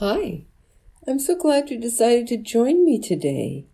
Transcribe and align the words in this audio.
Hi, 0.00 0.44
I'm 1.08 1.18
so 1.18 1.34
glad 1.34 1.70
you 1.70 1.76
decided 1.76 2.28
to 2.28 2.36
join 2.36 2.84
me 2.84 3.00
today. 3.00 3.66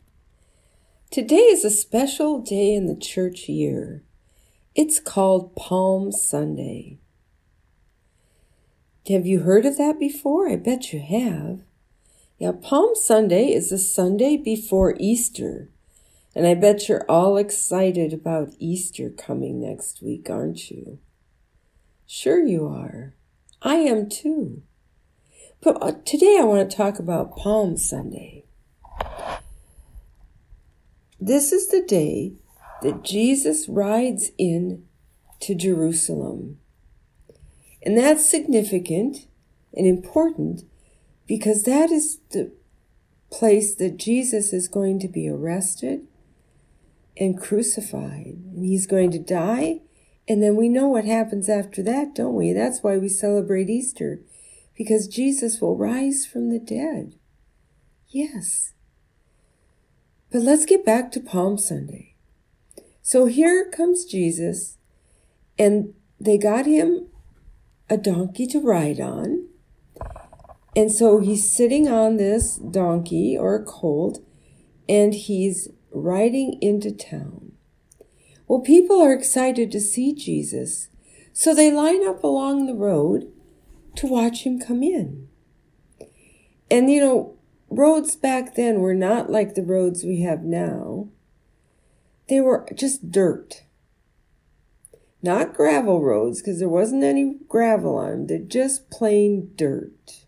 Today 1.10 1.36
is 1.52 1.66
a 1.66 1.70
special 1.70 2.40
day 2.40 2.72
in 2.72 2.86
the 2.86 2.96
church 2.96 3.46
year. 3.46 4.02
It's 4.74 5.00
called 5.00 5.54
Palm 5.54 6.12
Sunday. 6.12 6.98
Have 9.06 9.26
you 9.26 9.40
heard 9.40 9.66
of 9.66 9.76
that 9.76 9.98
before? 9.98 10.48
I 10.48 10.56
bet 10.56 10.94
you 10.94 11.00
have. 11.00 11.60
Yeah, 12.38 12.52
Palm 12.52 12.94
Sunday 12.94 13.52
is 13.52 13.68
the 13.68 13.76
Sunday 13.76 14.38
before 14.38 14.96
Easter. 14.98 15.68
And 16.34 16.46
I 16.46 16.54
bet 16.54 16.88
you're 16.88 17.04
all 17.06 17.36
excited 17.36 18.14
about 18.14 18.54
Easter 18.58 19.10
coming 19.10 19.60
next 19.60 20.00
week, 20.00 20.30
aren't 20.30 20.70
you? 20.70 21.00
Sure, 22.06 22.42
you 22.42 22.66
are. 22.66 23.12
I 23.60 23.74
am 23.74 24.08
too. 24.08 24.62
But 25.64 25.82
uh, 25.82 25.92
today 26.04 26.36
I 26.38 26.44
want 26.44 26.70
to 26.70 26.76
talk 26.76 26.98
about 26.98 27.36
Palm 27.36 27.78
Sunday. 27.78 28.44
This 31.18 31.52
is 31.52 31.68
the 31.68 31.80
day 31.80 32.34
that 32.82 33.02
Jesus 33.02 33.66
rides 33.66 34.30
in 34.36 34.84
to 35.40 35.54
Jerusalem. 35.54 36.58
And 37.82 37.96
that's 37.96 38.30
significant 38.30 39.26
and 39.72 39.86
important 39.86 40.64
because 41.26 41.62
that 41.62 41.90
is 41.90 42.18
the 42.30 42.52
place 43.30 43.74
that 43.76 43.96
Jesus 43.96 44.52
is 44.52 44.68
going 44.68 45.00
to 45.00 45.08
be 45.08 45.26
arrested 45.30 46.06
and 47.16 47.40
crucified. 47.40 48.36
And 48.54 48.66
he's 48.66 48.86
going 48.86 49.12
to 49.12 49.18
die. 49.18 49.80
And 50.28 50.42
then 50.42 50.56
we 50.56 50.68
know 50.68 50.88
what 50.88 51.06
happens 51.06 51.48
after 51.48 51.82
that, 51.84 52.14
don't 52.14 52.34
we? 52.34 52.52
That's 52.52 52.82
why 52.82 52.98
we 52.98 53.08
celebrate 53.08 53.70
Easter, 53.70 54.20
because 54.76 55.08
Jesus 55.08 55.60
will 55.60 55.76
rise 55.76 56.26
from 56.26 56.50
the 56.50 56.58
dead. 56.58 57.14
Yes. 58.08 58.72
But 60.30 60.42
let's 60.42 60.64
get 60.64 60.84
back 60.84 61.12
to 61.12 61.20
Palm 61.20 61.58
Sunday. 61.58 62.14
So 63.02 63.26
here 63.26 63.70
comes 63.70 64.04
Jesus, 64.04 64.78
and 65.58 65.94
they 66.18 66.38
got 66.38 66.66
him 66.66 67.08
a 67.88 67.96
donkey 67.96 68.46
to 68.48 68.60
ride 68.60 69.00
on. 69.00 69.48
And 70.74 70.90
so 70.90 71.20
he's 71.20 71.54
sitting 71.54 71.86
on 71.86 72.16
this 72.16 72.56
donkey 72.56 73.36
or 73.38 73.62
colt, 73.64 74.24
and 74.88 75.14
he's 75.14 75.68
riding 75.92 76.58
into 76.60 76.90
town. 76.90 77.52
Well, 78.48 78.60
people 78.60 79.00
are 79.00 79.12
excited 79.12 79.70
to 79.70 79.80
see 79.80 80.12
Jesus, 80.12 80.88
so 81.32 81.54
they 81.54 81.70
line 81.70 82.06
up 82.06 82.24
along 82.24 82.66
the 82.66 82.74
road 82.74 83.30
to 83.96 84.06
watch 84.06 84.44
him 84.44 84.58
come 84.58 84.82
in. 84.82 85.28
And 86.70 86.90
you 86.90 87.00
know, 87.00 87.36
roads 87.68 88.16
back 88.16 88.54
then 88.54 88.80
were 88.80 88.94
not 88.94 89.30
like 89.30 89.54
the 89.54 89.62
roads 89.62 90.04
we 90.04 90.22
have 90.22 90.42
now. 90.42 91.08
They 92.28 92.40
were 92.40 92.66
just 92.74 93.10
dirt. 93.10 93.64
Not 95.22 95.54
gravel 95.54 96.02
roads, 96.02 96.40
because 96.40 96.58
there 96.58 96.68
wasn't 96.68 97.02
any 97.02 97.36
gravel 97.48 97.96
on 97.96 98.10
them. 98.10 98.26
They're 98.26 98.38
just 98.38 98.90
plain 98.90 99.52
dirt. 99.56 100.26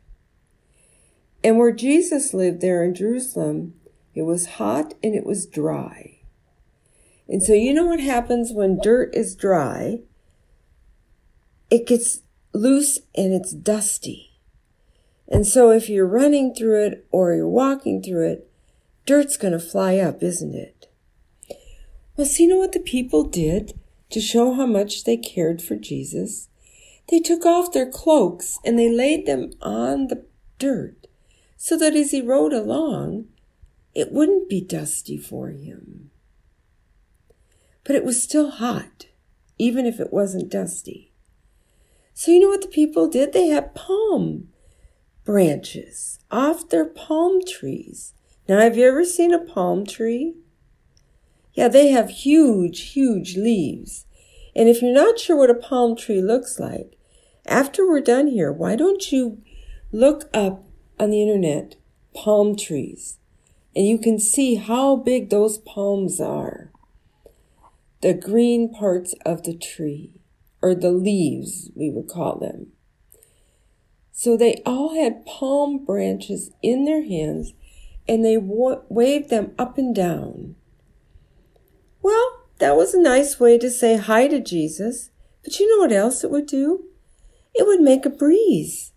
And 1.44 1.58
where 1.58 1.72
Jesus 1.72 2.34
lived 2.34 2.60
there 2.60 2.82
in 2.82 2.94
Jerusalem, 2.94 3.74
it 4.14 4.22
was 4.22 4.46
hot 4.46 4.94
and 5.02 5.14
it 5.14 5.26
was 5.26 5.46
dry. 5.46 6.20
And 7.28 7.42
so 7.42 7.52
you 7.52 7.74
know 7.74 7.86
what 7.86 8.00
happens 8.00 8.52
when 8.52 8.80
dirt 8.82 9.14
is 9.14 9.36
dry? 9.36 10.00
It 11.70 11.86
gets 11.86 12.22
loose 12.52 12.98
and 13.14 13.32
it's 13.32 13.52
dusty. 13.52 14.40
And 15.28 15.46
so 15.46 15.70
if 15.70 15.88
you're 15.88 16.06
running 16.06 16.54
through 16.54 16.86
it 16.86 17.06
or 17.10 17.34
you're 17.34 17.48
walking 17.48 18.02
through 18.02 18.28
it, 18.28 18.50
dirt's 19.06 19.36
going 19.36 19.52
to 19.52 19.58
fly 19.58 19.96
up, 19.98 20.22
isn't 20.22 20.54
it? 20.54 20.88
Well, 22.16 22.26
see, 22.26 22.44
you 22.44 22.50
know 22.50 22.56
what 22.56 22.72
the 22.72 22.80
people 22.80 23.24
did 23.24 23.78
to 24.10 24.20
show 24.20 24.54
how 24.54 24.66
much 24.66 25.04
they 25.04 25.16
cared 25.16 25.60
for 25.60 25.76
Jesus? 25.76 26.48
They 27.08 27.20
took 27.20 27.44
off 27.44 27.72
their 27.72 27.90
cloaks 27.90 28.58
and 28.64 28.78
they 28.78 28.90
laid 28.90 29.26
them 29.26 29.52
on 29.60 30.08
the 30.08 30.24
dirt 30.58 31.06
so 31.56 31.76
that 31.78 31.94
as 31.94 32.10
he 32.10 32.20
rode 32.20 32.52
along, 32.52 33.26
it 33.94 34.12
wouldn't 34.12 34.48
be 34.48 34.60
dusty 34.60 35.16
for 35.16 35.48
him. 35.48 36.10
But 37.84 37.96
it 37.96 38.04
was 38.04 38.22
still 38.22 38.50
hot, 38.50 39.06
even 39.58 39.86
if 39.86 40.00
it 40.00 40.12
wasn't 40.12 40.50
dusty. 40.50 41.05
So 42.16 42.30
you 42.30 42.40
know 42.40 42.48
what 42.48 42.62
the 42.62 42.68
people 42.68 43.08
did? 43.08 43.34
They 43.34 43.48
had 43.48 43.74
palm 43.74 44.48
branches 45.24 46.18
off 46.30 46.70
their 46.70 46.86
palm 46.86 47.40
trees. 47.46 48.14
Now, 48.48 48.58
have 48.60 48.78
you 48.78 48.88
ever 48.88 49.04
seen 49.04 49.34
a 49.34 49.38
palm 49.38 49.84
tree? 49.84 50.34
Yeah, 51.52 51.68
they 51.68 51.88
have 51.88 52.08
huge, 52.08 52.92
huge 52.94 53.36
leaves. 53.36 54.06
And 54.54 54.66
if 54.70 54.80
you're 54.80 54.94
not 54.94 55.18
sure 55.18 55.36
what 55.36 55.50
a 55.50 55.54
palm 55.54 55.94
tree 55.94 56.22
looks 56.22 56.58
like, 56.58 56.96
after 57.44 57.86
we're 57.86 58.00
done 58.00 58.28
here, 58.28 58.50
why 58.50 58.76
don't 58.76 59.12
you 59.12 59.42
look 59.92 60.30
up 60.32 60.64
on 60.98 61.10
the 61.10 61.20
internet 61.20 61.76
palm 62.14 62.56
trees? 62.56 63.18
and 63.76 63.86
you 63.86 63.98
can 63.98 64.18
see 64.18 64.54
how 64.54 64.96
big 64.96 65.28
those 65.28 65.58
palms 65.58 66.18
are. 66.18 66.72
The 68.00 68.14
green 68.14 68.72
parts 68.72 69.14
of 69.26 69.42
the 69.42 69.54
tree, 69.54 70.14
or 70.66 70.74
the 70.74 70.90
leaves, 70.90 71.70
we 71.76 71.88
would 71.90 72.08
call 72.08 72.40
them. 72.40 72.66
So 74.10 74.36
they 74.36 74.62
all 74.66 74.96
had 74.96 75.24
palm 75.24 75.84
branches 75.84 76.50
in 76.60 76.84
their 76.84 77.04
hands 77.04 77.52
and 78.08 78.24
they 78.24 78.36
wa- 78.36 78.80
waved 78.88 79.30
them 79.30 79.52
up 79.58 79.78
and 79.78 79.94
down. 79.94 80.56
Well, 82.02 82.40
that 82.58 82.74
was 82.74 82.94
a 82.94 83.00
nice 83.00 83.38
way 83.38 83.58
to 83.58 83.70
say 83.70 83.96
hi 83.96 84.26
to 84.26 84.40
Jesus, 84.40 85.10
but 85.44 85.60
you 85.60 85.68
know 85.68 85.82
what 85.82 85.92
else 85.92 86.24
it 86.24 86.32
would 86.32 86.46
do? 86.46 86.86
It 87.54 87.64
would 87.64 87.80
make 87.80 88.04
a 88.04 88.10
breeze. 88.10 88.92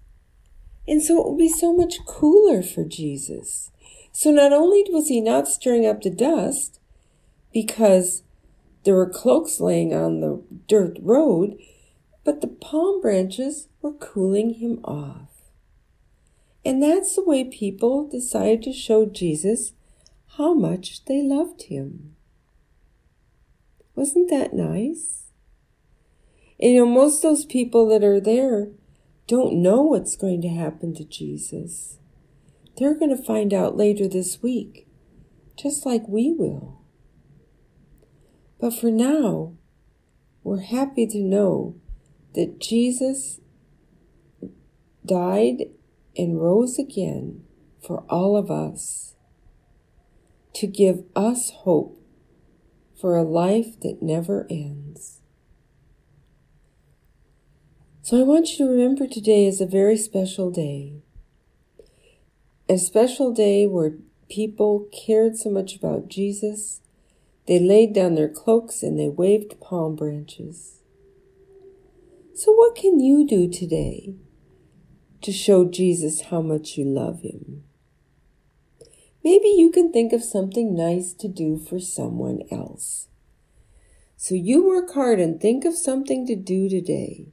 And 0.88 1.03
so 1.03 1.19
it 1.19 1.30
would 1.30 1.38
be 1.38 1.50
so 1.50 1.72
much 1.72 2.03
cooler 2.07 2.63
for 2.63 2.84
Jesus. 2.84 3.69
So 4.12 4.31
not 4.31 4.51
only 4.51 4.84
was 4.90 5.09
he 5.09 5.22
not 5.22 5.47
stirring 5.47 5.86
up 5.86 6.01
the 6.01 6.09
dust 6.09 6.80
because 7.53 8.24
there 8.89 8.95
were 8.95 9.07
cloaks 9.07 9.59
laying 9.59 9.94
on 9.94 10.19
the 10.19 10.41
dirt 10.67 10.97
road, 11.00 11.55
but 12.23 12.41
the 12.41 12.47
palm 12.47 13.00
branches 13.00 13.67
were 13.83 13.94
cooling 13.94 14.55
him 14.55 14.79
off. 14.83 15.29
And 16.66 16.81
that's 16.81 17.16
the 17.16 17.23
way 17.23 17.44
people 17.44 18.09
decided 18.09 18.63
to 18.63 18.73
show 18.73 19.05
Jesus 19.05 19.73
how 20.38 20.55
much 20.55 21.05
they 21.05 21.22
loved 21.22 21.61
him. 21.61 22.16
Wasn't 23.94 24.27
that 24.31 24.55
nice? 24.55 25.25
And 26.59 26.73
you 26.73 26.83
know, 26.83 26.91
most 26.91 27.17
of 27.17 27.29
those 27.29 27.45
people 27.45 27.88
that 27.89 28.03
are 28.03 28.19
there 28.19 28.69
don't 29.27 29.61
know 29.61 29.83
what's 29.83 30.16
going 30.16 30.41
to 30.41 30.50
happen 30.50 30.95
to 30.95 31.06
Jesus. 31.06 32.00
They're 32.75 32.97
going 32.97 33.16
to 33.16 33.23
find 33.23 33.53
out 33.53 33.77
later 33.77 34.07
this 34.07 34.41
week, 34.41 34.88
just 35.56 35.85
like 35.85 36.07
we 36.07 36.31
will. 36.31 36.78
But 38.59 38.74
for 38.74 38.92
now, 38.92 39.53
we're 40.44 40.62
happy 40.62 41.08
to 41.08 41.20
know 41.20 41.75
that 42.36 42.59
Jesus 42.59 43.40
died 45.06 45.66
and 46.18 46.42
rose 46.42 46.78
again 46.78 47.44
for 47.81 48.03
all 48.09 48.36
of 48.36 48.52
us 48.52 49.16
to 50.53 50.68
give 50.68 51.03
us 51.16 51.52
hope 51.52 52.02
for 53.00 53.16
a 53.16 53.24
life 53.24 53.80
that 53.81 54.02
never 54.02 54.46
ends. 54.50 55.22
So 58.02 58.19
I 58.19 58.24
want 58.24 58.52
you 58.52 58.66
to 58.66 58.72
remember 58.72 59.08
today 59.08 59.46
is 59.46 59.62
a 59.62 59.66
very 59.66 59.96
special 59.96 60.52
day 60.52 61.02
a 62.69 62.78
special 62.78 63.33
day 63.33 63.66
where 63.66 63.95
people 64.30 64.88
cared 64.94 65.36
so 65.36 65.50
much 65.50 65.75
about 65.75 66.07
Jesus, 66.07 66.81
they 67.50 67.57
laid 67.57 67.94
down 67.94 68.13
their 68.13 68.30
cloaks 68.30 68.84
and 68.84 69.00
they 69.00 69.10
waved 69.10 69.60
palm 69.60 69.96
branches. 69.96 70.84
So, 72.36 72.51
what 72.51 72.75
can 72.75 73.00
you 73.00 73.25
do 73.25 73.50
today 73.50 74.13
to 75.24 75.31
show 75.31 75.66
Jesus 75.66 76.22
how 76.30 76.44
much 76.44 76.78
you 76.78 76.86
love 76.86 77.22
him? 77.22 77.63
Maybe 79.24 79.48
you 79.48 79.72
can 79.72 79.92
think 79.92 80.13
of 80.13 80.24
something 80.24 80.75
nice 80.75 81.12
to 81.13 81.28
do 81.28 81.57
for 81.57 81.80
someone 81.80 82.44
else. 82.51 83.07
So, 84.16 84.36
you 84.36 84.63
work 84.63 84.94
hard 84.94 85.19
and 85.19 85.42
think 85.42 85.66
of 85.66 85.75
something 85.75 86.28
to 86.28 86.36
do 86.36 86.69
today 86.69 87.30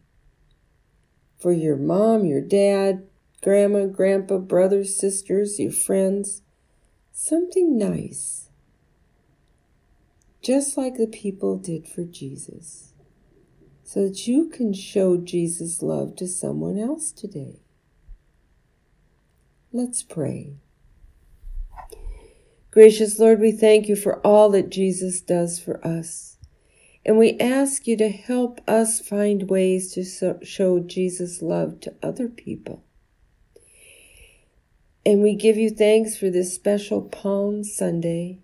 for 1.39 1.53
your 1.53 1.77
mom, 1.77 2.25
your 2.25 2.41
dad, 2.41 3.07
grandma, 3.43 3.85
grandpa, 3.85 4.39
brothers, 4.39 4.99
sisters, 4.99 5.61
your 5.61 5.73
friends. 5.73 6.41
Something 7.12 7.77
nice. 7.77 8.46
Just 10.47 10.77
like 10.77 10.95
the 10.95 11.09
people 11.09 11.59
did 11.59 11.89
for 11.89 12.05
Jesus. 12.05 12.93
So 13.83 14.07
that 14.07 14.29
you 14.29 14.49
can 14.49 14.73
show 14.73 15.17
Jesus' 15.17 15.83
love 15.83 16.15
to 16.19 16.29
someone 16.29 16.79
else 16.79 17.11
today. 17.11 17.63
Let's 19.73 20.05
pray. 20.05 20.59
Gracious 22.71 23.19
Lord, 23.19 23.41
we 23.41 23.51
thank 23.51 23.89
you 23.89 23.97
for 23.97 24.25
all 24.25 24.49
that 24.51 24.71
Jesus 24.71 25.21
does 25.21 25.59
for 25.59 25.85
us. 25.85 26.39
And 27.05 27.19
we 27.19 27.37
ask 27.41 27.89
you 27.89 27.97
to 27.97 28.09
help 28.09 28.61
us 28.69 29.01
find 29.01 29.51
ways 29.51 29.93
to 29.95 30.39
show 30.45 30.79
Jesus' 30.79 31.43
love 31.43 31.81
to 31.81 31.95
other 32.05 32.29
people. 32.29 32.85
And 35.05 35.23
we 35.23 35.35
give 35.35 35.57
you 35.57 35.71
thanks 35.71 36.17
for 36.17 36.31
this 36.31 36.55
special 36.55 37.03
Palm 37.03 37.65
Sunday. 37.65 38.43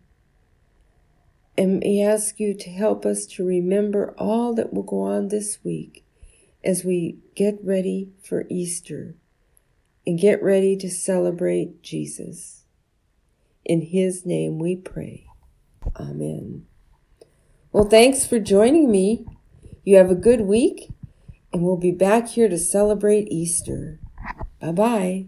And 1.62 1.86
ask 2.00 2.40
you 2.40 2.54
to 2.54 2.70
help 2.70 3.06
us 3.06 3.24
to 3.26 3.46
remember 3.46 4.16
all 4.18 4.52
that 4.54 4.74
will 4.74 4.82
go 4.82 5.02
on 5.02 5.28
this 5.28 5.60
week 5.62 6.04
as 6.64 6.84
we 6.84 7.18
get 7.36 7.56
ready 7.62 8.10
for 8.20 8.46
Easter 8.50 9.14
and 10.04 10.18
get 10.18 10.42
ready 10.42 10.76
to 10.78 10.90
celebrate 10.90 11.80
Jesus. 11.80 12.64
In 13.64 13.80
His 13.80 14.26
name 14.26 14.58
we 14.58 14.74
pray. 14.74 15.28
Amen. 15.94 16.66
Well, 17.70 17.88
thanks 17.88 18.26
for 18.26 18.40
joining 18.40 18.90
me. 18.90 19.24
You 19.84 19.98
have 19.98 20.10
a 20.10 20.16
good 20.16 20.40
week, 20.40 20.90
and 21.52 21.62
we'll 21.62 21.76
be 21.76 21.92
back 21.92 22.30
here 22.30 22.48
to 22.48 22.58
celebrate 22.58 23.30
Easter. 23.30 24.00
Bye 24.60 24.72
bye. 24.72 25.26